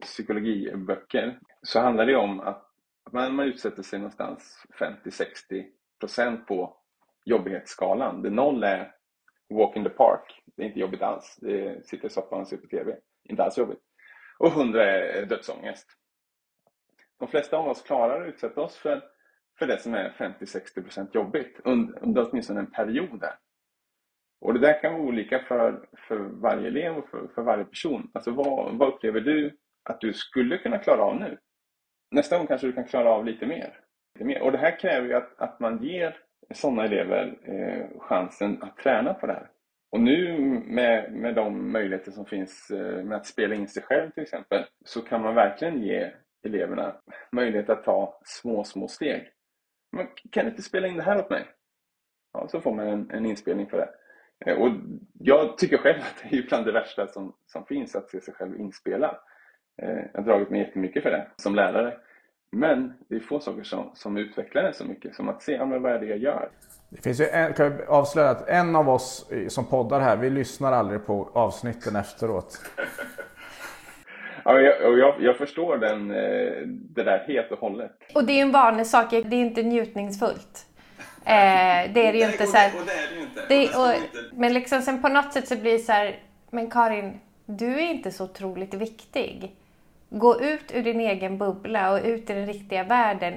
[0.00, 2.70] psykologiböcker så handlar det om att
[3.12, 4.66] man, man utsätter sig någonstans
[6.08, 6.76] 50-60% på
[7.24, 8.22] jobbighetsskalan.
[8.22, 8.92] Det noll är
[9.50, 10.42] walk in the park.
[10.56, 11.36] Det är inte jobbigt alls.
[11.40, 12.96] Det sitter i soffan och ser på TV.
[13.28, 13.80] Inte alls jobbigt.
[14.38, 15.86] Och 100 är dödsångest.
[17.18, 19.02] De flesta av oss klarar att utsätta oss för,
[19.58, 23.34] för det som är 50-60% jobbigt under, under åtminstone en period där.
[24.40, 28.10] Och det där kan vara olika för, för varje elev och för, för varje person.
[28.14, 31.38] Alltså vad, vad upplever du att du skulle kunna klara av nu?
[32.10, 33.80] Nästa gång kanske du kan klara av lite mer.
[34.14, 34.42] Lite mer.
[34.42, 36.16] Och det här kräver ju att, att man ger
[36.54, 39.50] sådana elever eh, chansen att träna på det här.
[39.90, 44.10] Och nu med, med de möjligheter som finns eh, med att spela in sig själv
[44.10, 46.12] till exempel så kan man verkligen ge
[46.44, 46.96] eleverna
[47.32, 49.30] möjlighet att ta små, små steg.
[49.92, 51.44] Men kan inte spela in det här åt mig?
[52.32, 53.88] Ja, så får man en, en inspelning för det.
[54.46, 54.70] Eh, och
[55.12, 58.34] jag tycker själv att det är bland det värsta som, som finns att se sig
[58.34, 59.16] själv inspelad.
[59.82, 61.96] Eh, jag har dragit mig jättemycket för det som lärare.
[62.52, 65.66] Men det är få saker som, som utvecklar det så mycket som att se ja,
[65.66, 66.50] men vad är det jag gör.
[66.88, 70.30] Det finns ju en, kan jag avslöja att en av oss som poddar här, vi
[70.30, 72.60] lyssnar aldrig på avsnitten efteråt.
[74.44, 77.92] Ja, jag, jag, jag förstår den, eh, det där helt och hållet.
[78.14, 80.66] Och det är en vanlig sak, det är inte njutningsfullt.
[81.26, 82.46] Eh, det är det ju inte.
[82.46, 83.46] Så här, och det är det ju inte.
[83.48, 84.00] det, och,
[84.32, 86.18] men liksom sen på något sätt så blir det så här,
[86.50, 89.56] men Karin, du är inte så otroligt viktig.
[90.10, 93.36] Gå ut ur din egen bubbla och ut i den riktiga världen.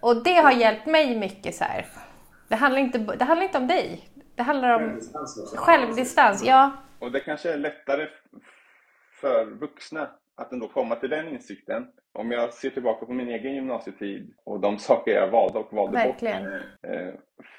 [0.00, 1.86] Och det har hjälpt mig mycket så här.
[2.48, 4.08] Det handlar inte, det handlar inte om dig.
[4.34, 5.00] Det handlar om
[5.54, 6.44] självdistans.
[6.44, 6.70] Ja.
[6.98, 8.08] Och det kanske är lättare
[9.20, 11.86] för vuxna att ändå komma till den insikten.
[12.12, 15.92] Om jag ser tillbaka på min egen gymnasietid och de saker jag valde och valde
[15.98, 16.42] Verkligen.
[16.44, 17.08] bort eh,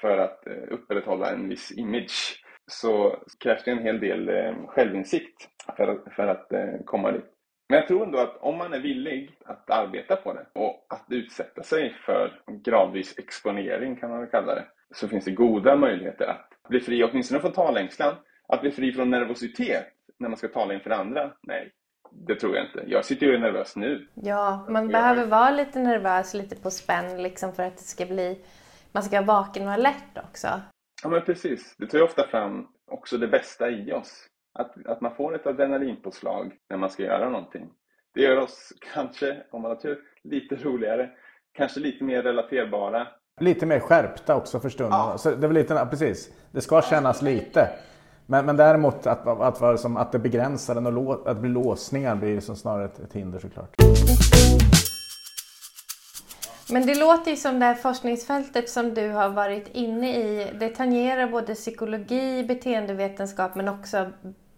[0.01, 5.49] för att eh, upprätthålla en viss image så krävs det en hel del eh, självinsikt
[5.77, 7.25] för, att- för att eh, komma dit.
[7.69, 11.05] Men jag tror ändå att om man är villig att arbeta på det och att
[11.09, 16.25] utsätta sig för gradvis exponering kan man väl kalla det, så finns det goda möjligheter
[16.25, 18.15] att bli fri åtminstone från talängslan.
[18.47, 19.85] Att bli fri från nervositet
[20.19, 21.31] när man ska tala inför andra?
[21.43, 21.71] Nej,
[22.11, 22.83] det tror jag inte.
[22.87, 24.07] Jag sitter ju och är nervös nu.
[24.13, 28.05] Ja, man Jag- behöver vara lite nervös, lite på spänn liksom för att det ska
[28.05, 28.41] bli...
[28.91, 30.47] Man ska vara vaken och alert också.
[31.03, 31.75] Ja men precis.
[31.77, 34.27] Det tar ju ofta fram också det bästa i oss.
[34.59, 37.69] Att, att man får ett adrenalinpåslag när man ska göra någonting.
[38.13, 41.09] Det gör oss kanske, om man har tur, lite roligare.
[41.53, 43.07] Kanske lite mer relaterbara.
[43.39, 45.17] Lite mer skärpta också för stunden.
[45.17, 46.31] Så det, är väl lite, precis.
[46.51, 47.69] det ska kännas lite.
[48.29, 51.41] Men, men däremot att, att, att, som, att det begränsar den och lå, att det
[51.41, 53.75] blir låsningar blir som snarare ett, ett hinder såklart.
[56.69, 60.69] Men det låter ju som det här forskningsfältet som du har varit inne i, det
[60.69, 64.11] tangerar både psykologi, beteendevetenskap men också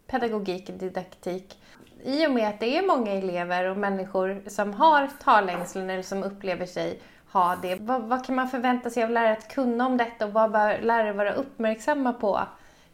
[0.08, 1.58] pedagogik och didaktik.
[2.04, 6.24] I och med att det är många elever och människor som har talängslan eller som
[6.24, 7.02] upplever sig
[7.32, 10.34] ha det, vad, vad kan man förvänta sig av lärare att kunna om detta och
[10.34, 12.40] vad bör lärare vara uppmärksamma på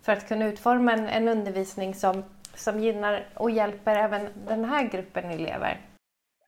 [0.05, 4.89] för att kunna utforma en, en undervisning som, som gynnar och hjälper även den här
[4.89, 5.81] gruppen elever?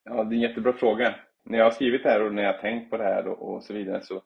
[0.03, 1.15] Ja, det är en jättebra fråga.
[1.45, 3.53] När jag har skrivit det här och när jag har tänkt på det här och,
[3.53, 4.21] och så vidare så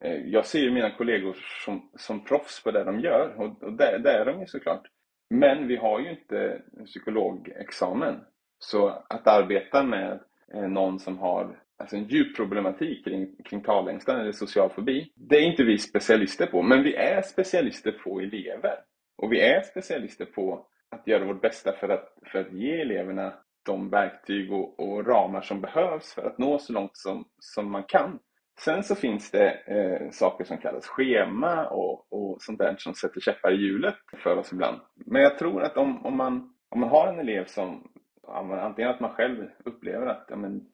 [0.00, 3.72] eh, jag ser ju mina kollegor som, som proffs på det de gör och, och
[3.72, 4.86] det, det är de ju såklart.
[5.30, 8.20] Men vi har ju inte psykologexamen.
[8.58, 10.20] Så att arbeta med
[10.54, 15.36] eh, någon som har alltså en djup problematik kring, kring talängslan eller social fobi, det
[15.36, 16.62] är inte vi specialister på.
[16.62, 18.74] Men vi är specialister på elever.
[19.22, 23.34] Och vi är specialister på att göra vårt bästa för att, för att ge eleverna
[23.66, 27.82] de verktyg och, och ramar som behövs för att nå så långt som, som man
[27.82, 28.18] kan.
[28.60, 33.20] Sen så finns det eh, saker som kallas schema och, och sånt där som sätter
[33.20, 34.80] käppar i hjulet för oss ibland.
[35.06, 37.90] Men jag tror att om, om, man, om man har en elev som
[38.22, 40.66] ja, antingen att man själv upplever att ja, men,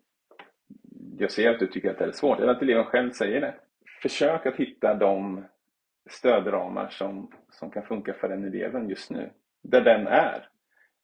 [1.18, 3.55] jag ser att du tycker att det är svårt, eller att eleven själv säger det.
[4.02, 5.44] Försök att hitta de
[6.11, 9.31] stödramar som, som kan funka för den eleven just nu,
[9.62, 10.48] där den är.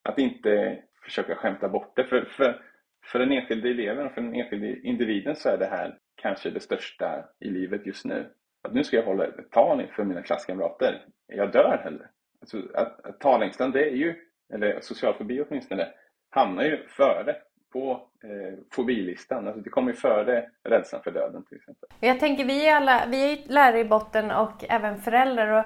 [0.03, 2.05] Att inte försöka skämta bort det.
[2.05, 2.63] För, för,
[3.05, 7.25] för den enskilde eleven för den enskilde individen så är det här kanske det största
[7.41, 8.27] i livet just nu.
[8.63, 11.05] Att nu ska jag hålla ett tal för mina klasskamrater.
[11.27, 12.09] Jag dör hellre.
[12.41, 14.15] Alltså, att, att talängslan, det är ju,
[14.55, 15.89] eller social fobi åtminstone,
[16.31, 17.37] hamnar ju före
[17.73, 19.47] på eh, fobilistan.
[19.47, 21.89] Alltså det kommer ju före rädslan för döden till exempel.
[22.01, 25.65] Jag tänker vi är alla, vi är lärare i botten och även föräldrar och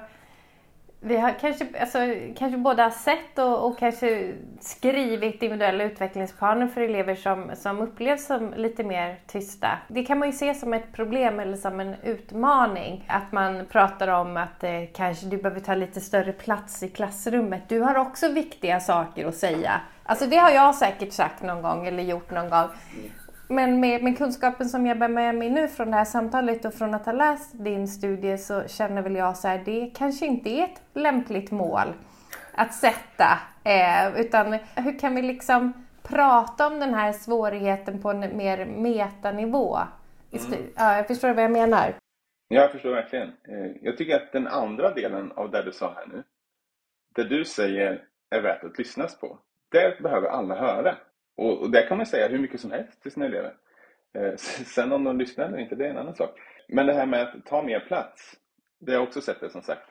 [0.99, 1.99] vi har kanske, alltså,
[2.37, 8.25] kanske både har sett och, och kanske skrivit individuella utvecklingsplaner för elever som, som upplevs
[8.25, 9.67] som lite mer tysta.
[9.87, 13.05] Det kan man ju se som ett problem eller som en utmaning.
[13.07, 17.69] Att man pratar om att eh, kanske du behöver ta lite större plats i klassrummet.
[17.69, 19.81] Du har också viktiga saker att säga.
[20.07, 22.67] Alltså det har jag säkert sagt någon gång eller gjort någon gång.
[23.49, 26.73] Men med, med kunskapen som jag bär med mig nu från det här samtalet och
[26.73, 30.49] från att ha läst din studie så känner väl jag så här, det kanske inte
[30.49, 31.93] är ett lämpligt mål
[32.53, 33.39] att sätta.
[33.63, 39.77] Eh, utan hur kan vi liksom prata om den här svårigheten på en mer metanivå?
[40.31, 40.63] Mm.
[40.75, 41.93] Ja, jag förstår vad jag menar.
[42.47, 43.27] Jag förstår verkligen.
[43.27, 46.23] Eh, Jag tycker att den andra delen av det du sa här nu,
[47.15, 48.03] det du säger
[48.35, 49.39] är värt att lyssnas på.
[49.71, 50.95] Det behöver alla höra.
[51.37, 53.53] Och, och det kan man säga hur mycket som helst till sina elever.
[54.17, 56.39] Eh, Sen om de lyssnar eller inte, det är en annan sak.
[56.67, 58.35] Men det här med att ta mer plats,
[58.79, 59.89] det har jag också sett det som sagt.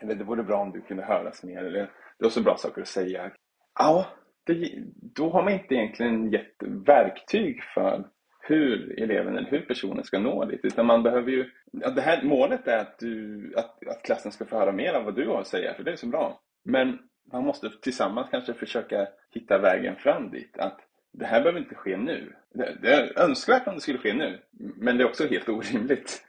[0.00, 2.82] eller det vore bra om du kunde höras mer, eller du har så bra saker
[2.82, 3.30] att säga.
[3.78, 4.06] Ja,
[4.46, 4.72] det,
[5.14, 8.04] då har man inte egentligen gett verktyg för
[8.40, 10.60] hur eleven eller hur personen ska nå dit.
[10.64, 14.44] Utan man behöver ju, ja, det här målet är att, du, att, att klassen ska
[14.44, 16.40] få höra mer av vad du har att säga, för det är så bra.
[16.64, 16.98] Men
[17.32, 20.58] man måste tillsammans kanske försöka hitta vägen fram dit.
[20.58, 20.80] Att
[21.12, 22.32] det här behöver inte ske nu.
[22.54, 24.42] Det, det är önskvärt om det skulle ske nu,
[24.76, 26.24] men det är också helt orimligt.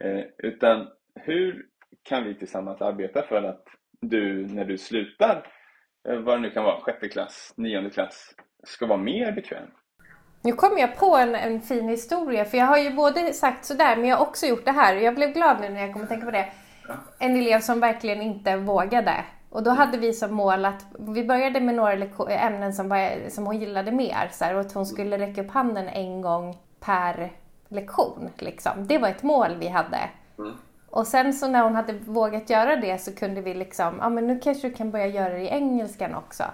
[0.00, 1.66] Eh, utan hur
[2.02, 3.64] kan vi tillsammans arbeta för att
[4.00, 5.46] du, när du slutar,
[6.08, 9.68] eh, vad det nu kan vara, sjätte klass, nionde klass, ska vara mer bekväm?
[10.42, 13.96] Nu kom jag på en, en fin historia, för jag har ju både sagt sådär,
[13.96, 14.96] men jag har också gjort det här.
[14.96, 16.48] Jag blev glad nu när jag kom att tänka på det.
[17.18, 19.24] En elev som verkligen inte vågade.
[19.54, 21.92] Och då hade vi som mål att, vi började med några
[22.28, 25.50] ämnen som, var, som hon gillade mer, så här, och att hon skulle räcka upp
[25.50, 27.32] handen en gång per
[27.68, 28.30] lektion.
[28.38, 28.86] Liksom.
[28.86, 29.98] Det var ett mål vi hade.
[30.38, 30.52] Mm.
[30.90, 34.26] Och sen så när hon hade vågat göra det så kunde vi liksom, ja men
[34.26, 36.44] nu kanske du kan börja göra det i engelskan också.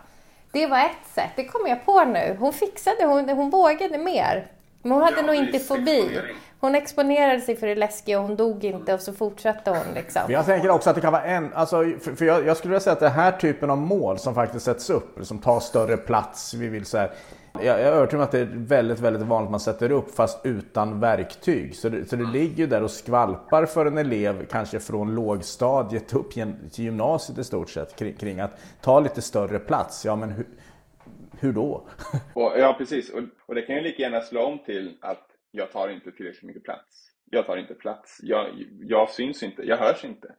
[0.53, 2.37] Det var ett sätt, det kommer jag på nu.
[2.41, 4.47] Hon fixade, hon, hon vågade mer.
[4.83, 6.21] Men hon hade ja, nog inte fobi.
[6.61, 9.95] Hon exponerade sig för det läskiga och hon dog inte och så fortsatte hon.
[9.95, 10.23] Liksom.
[10.29, 12.81] Jag tänker också att det kan vara en, alltså, för, för jag, jag, skulle vilja
[12.81, 16.55] säga att den här typen av mål som faktiskt sätts upp, som tar större plats,
[16.55, 17.11] vi vill så här,
[17.53, 20.15] jag, jag är övertygad om att det är väldigt, väldigt vanligt att man sätter upp
[20.15, 21.77] fast utan verktyg.
[21.77, 26.15] Så det, så det ligger ju där och skvalpar för en elev, kanske från lågstadiet
[26.15, 30.05] upp till gymnasiet i stort sett, kring, kring att ta lite större plats.
[30.05, 30.47] Ja, men hur,
[31.41, 31.83] hur då?
[32.35, 33.11] Och, ja, precis.
[33.11, 36.43] Och, och, det kan ju lika gärna slå om till att jag tar inte tillräckligt
[36.43, 37.11] mycket plats.
[37.25, 38.19] Jag tar inte plats.
[38.23, 39.63] Jag, jag syns inte.
[39.63, 40.35] Jag hörs inte.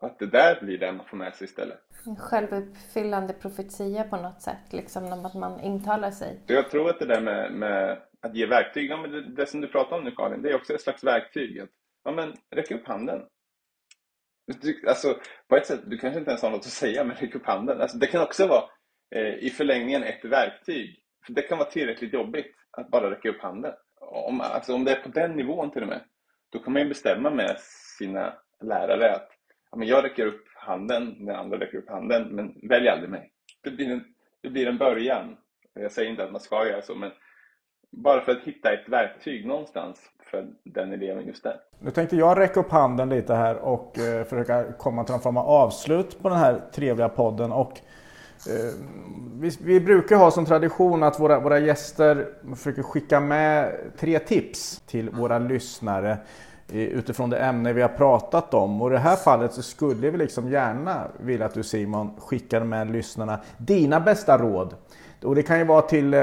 [0.00, 1.78] Att det där blir det man får med sig istället.
[2.06, 6.42] En självuppfyllande profetia på något sätt, liksom att man intalar sig.
[6.46, 9.60] Jag tror att det där med, med att ge verktyg, ja, men det, det, som
[9.60, 11.60] du pratar om nu Karin, det är också ett slags verktyg.
[11.60, 11.70] Att,
[12.04, 13.22] ja, men räck upp handen.
[14.60, 17.34] Du, alltså, på ett sätt, du kanske inte ens har något att säga, men räck
[17.34, 17.80] upp handen.
[17.80, 18.64] Alltså, det kan också vara
[19.14, 21.02] eh, i förlängningen ett verktyg.
[21.26, 23.72] För det kan vara tillräckligt jobbigt att bara räcka upp handen.
[24.10, 26.00] Om, alltså, om det är på den nivån till och med,
[26.52, 27.56] då kan man ju bestämma med
[27.98, 29.28] sina lärare att
[29.70, 33.32] ja, men jag räcker upp handen när andra räcker upp handen, men välj aldrig mig.
[33.62, 34.04] Det blir en,
[34.42, 35.36] det blir en början.
[35.74, 37.10] Jag säger inte att man ska göra så, men
[37.90, 41.60] bara för att hitta ett verktyg någonstans för den eleven just där.
[41.80, 45.36] Nu tänkte jag räcka upp handen lite här och eh, försöka komma till någon form
[45.36, 47.52] av avslut på den här trevliga podden.
[47.52, 47.80] Och,
[48.46, 48.74] Eh,
[49.40, 54.82] vi, vi, brukar ha som tradition att våra, våra gäster försöker skicka med tre tips
[54.86, 56.18] till våra lyssnare
[56.68, 58.82] eh, utifrån det ämne vi har pratat om.
[58.82, 62.64] Och i det här fallet så skulle vi liksom gärna vilja att du Simon skickar
[62.64, 64.74] med lyssnarna dina bästa råd.
[65.24, 66.20] Och det kan ju vara till eh,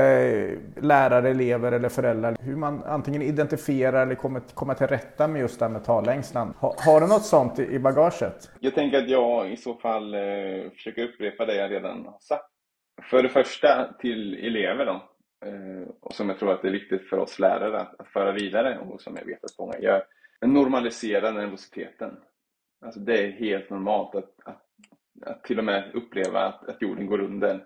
[0.81, 2.35] lärare, elever eller föräldrar.
[2.39, 6.53] Hur man antingen identifierar eller kommer, kommer till rätta med just det här med talängslan.
[6.59, 8.51] Ha, har du något sånt i, i bagaget?
[8.59, 12.45] Jag tänker att jag i så fall eh, försöker upprepa det jag redan har sagt.
[13.09, 15.03] För det första till elever då.
[15.45, 18.31] Eh, och som jag tror att det är viktigt för oss lärare att, att föra
[18.31, 20.03] vidare och som jag vet att många gör
[20.41, 22.17] normalisera nervositeten.
[22.85, 24.63] Alltså det är helt normalt att, att,
[25.25, 27.65] att till och med uppleva att, att, jorden går under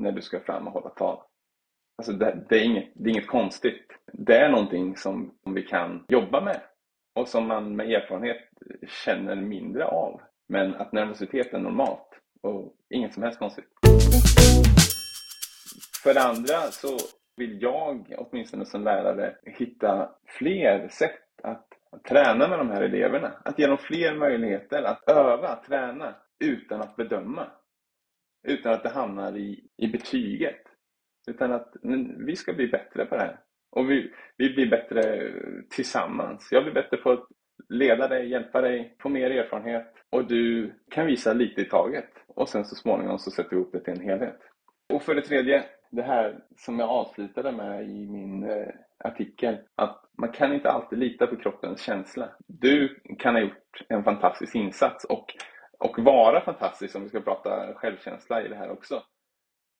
[0.00, 1.22] när du ska fram och hålla tal.
[1.98, 3.86] Alltså det, det, är inget, det är inget konstigt.
[4.12, 6.60] Det är någonting som vi kan jobba med
[7.14, 8.48] och som man med erfarenhet
[9.04, 10.20] känner mindre av.
[10.48, 12.08] Men att nervositet är normalt
[12.42, 13.68] och inget som helst konstigt.
[16.02, 16.96] För det andra så
[17.36, 23.32] vill jag, åtminstone som lärare, hitta fler sätt att att träna med de här eleverna.
[23.44, 27.46] Att ge dem fler möjligheter att öva, träna utan att bedöma.
[28.42, 30.62] Utan att det hamnar i, i betyget.
[31.28, 31.76] Utan att
[32.26, 33.40] vi ska bli bättre på det här.
[33.70, 35.32] Och vi, vi blir bättre
[35.70, 36.48] tillsammans.
[36.52, 37.26] Jag blir bättre på att
[37.68, 39.94] leda dig, hjälpa dig, få mer erfarenhet.
[40.10, 42.10] Och du kan visa lite i taget.
[42.26, 44.38] Och sen så småningom så sätter vi ihop det till en helhet.
[44.92, 48.68] Och för det tredje, det här som jag avslutade med i min eh,
[49.04, 52.28] artikel, att man kan inte alltid lita på kroppens känsla.
[52.46, 55.34] Du kan ha gjort en fantastisk insats och,
[55.80, 59.02] och vara fantastisk om vi ska prata självkänsla i det här också.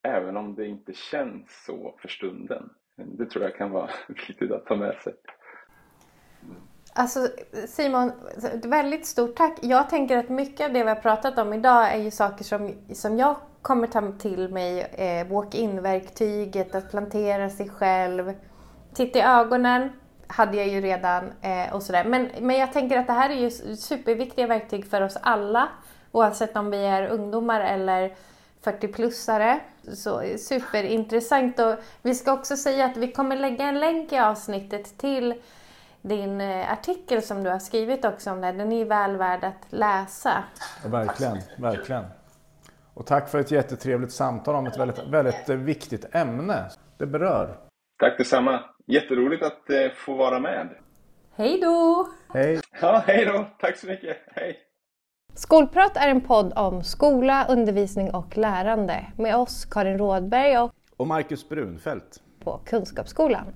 [0.03, 2.71] Även om det inte känns så för stunden.
[2.97, 5.15] Det tror jag kan vara viktigt att ta med sig.
[6.93, 7.29] Alltså
[7.69, 8.13] Simon,
[8.65, 9.59] väldigt stort tack.
[9.63, 12.75] Jag tänker att mycket av det vi har pratat om idag är ju saker som,
[12.95, 14.81] som jag kommer ta till mig.
[14.81, 18.33] Eh, walk-in-verktyget, att plantera sig själv.
[18.95, 19.91] Titta i ögonen
[20.31, 22.05] hade jag ju redan eh, och sådär.
[22.05, 25.69] Men, men jag tänker att det här är ju superviktiga verktyg för oss alla.
[26.13, 28.15] Oavsett om vi är ungdomar eller
[28.65, 29.61] 40-plussare.
[29.95, 31.59] Så superintressant.
[31.59, 35.35] Och vi ska också säga att vi kommer lägga en länk i avsnittet till
[36.03, 38.53] din eh, artikel som du har skrivit också om det.
[38.53, 40.45] Den är väl värd att läsa.
[40.83, 42.05] Ja, verkligen, verkligen.
[42.95, 46.71] Och tack för ett jättetrevligt samtal om ett väldigt, väldigt eh, viktigt ämne.
[46.99, 47.57] Det berör.
[47.99, 48.61] Tack detsamma.
[48.91, 50.69] Jätteroligt att eh, få vara med.
[51.37, 52.09] Hej då!
[52.35, 52.61] Hej!
[52.81, 53.47] Ja, hej då.
[53.61, 54.17] Tack så mycket.
[54.35, 54.59] Hej!
[55.35, 61.07] Skolprat är en podd om skola, undervisning och lärande med oss Karin Rådberg och Och
[61.07, 62.23] Marcus Brunfeldt.
[62.45, 63.47] på Kunskapsskolan.